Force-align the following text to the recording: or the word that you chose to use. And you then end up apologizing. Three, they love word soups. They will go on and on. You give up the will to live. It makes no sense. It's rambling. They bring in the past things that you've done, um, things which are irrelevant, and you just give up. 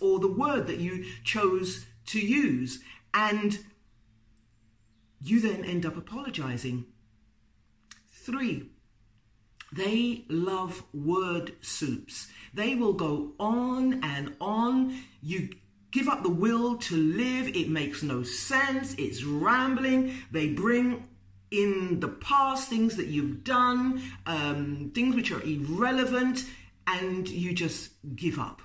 or 0.00 0.18
the 0.18 0.28
word 0.28 0.66
that 0.66 0.78
you 0.78 1.04
chose 1.24 1.86
to 2.06 2.20
use. 2.20 2.80
And 3.12 3.58
you 5.22 5.40
then 5.40 5.64
end 5.64 5.86
up 5.86 5.96
apologizing. 5.96 6.86
Three, 8.08 8.70
they 9.72 10.24
love 10.28 10.84
word 10.92 11.54
soups. 11.60 12.28
They 12.54 12.74
will 12.74 12.92
go 12.92 13.32
on 13.38 14.02
and 14.02 14.34
on. 14.40 14.98
You 15.22 15.50
give 15.90 16.08
up 16.08 16.22
the 16.22 16.30
will 16.30 16.76
to 16.76 16.96
live. 16.96 17.48
It 17.48 17.68
makes 17.68 18.02
no 18.02 18.22
sense. 18.22 18.94
It's 18.94 19.24
rambling. 19.24 20.14
They 20.30 20.48
bring 20.48 21.08
in 21.50 22.00
the 22.00 22.08
past 22.08 22.68
things 22.68 22.96
that 22.96 23.06
you've 23.06 23.44
done, 23.44 24.02
um, 24.26 24.90
things 24.94 25.14
which 25.14 25.30
are 25.30 25.42
irrelevant, 25.42 26.44
and 26.86 27.28
you 27.28 27.52
just 27.52 27.90
give 28.14 28.38
up. 28.38 28.62